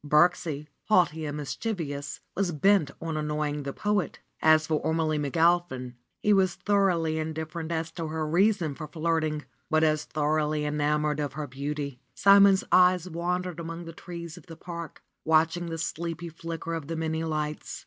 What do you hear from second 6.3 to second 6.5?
104 RENUNCIATION OF FRA SIMONETTA